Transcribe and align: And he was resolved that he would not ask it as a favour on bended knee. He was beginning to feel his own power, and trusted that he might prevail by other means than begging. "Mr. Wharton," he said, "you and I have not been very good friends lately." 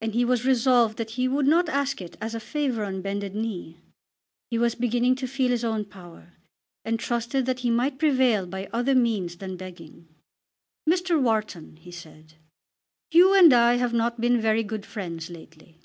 And 0.00 0.14
he 0.14 0.24
was 0.24 0.46
resolved 0.46 0.96
that 0.96 1.10
he 1.20 1.28
would 1.28 1.46
not 1.46 1.68
ask 1.68 2.00
it 2.00 2.16
as 2.18 2.34
a 2.34 2.40
favour 2.40 2.82
on 2.82 3.02
bended 3.02 3.34
knee. 3.34 3.76
He 4.50 4.56
was 4.56 4.74
beginning 4.74 5.16
to 5.16 5.28
feel 5.28 5.50
his 5.50 5.64
own 5.64 5.84
power, 5.84 6.32
and 6.82 6.98
trusted 6.98 7.44
that 7.44 7.58
he 7.58 7.68
might 7.68 7.98
prevail 7.98 8.46
by 8.46 8.70
other 8.72 8.94
means 8.94 9.36
than 9.36 9.58
begging. 9.58 10.08
"Mr. 10.88 11.20
Wharton," 11.20 11.76
he 11.76 11.90
said, 11.90 12.36
"you 13.12 13.34
and 13.34 13.52
I 13.52 13.74
have 13.74 13.92
not 13.92 14.18
been 14.18 14.40
very 14.40 14.62
good 14.62 14.86
friends 14.86 15.28
lately." 15.28 15.78